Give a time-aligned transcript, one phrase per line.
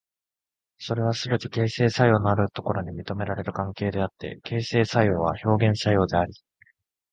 [0.79, 6.33] それはすべて形成作用のあるところに認められる関係であって、形成作用は表現作用であり、